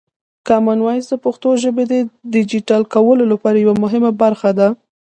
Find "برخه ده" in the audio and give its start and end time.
4.23-4.67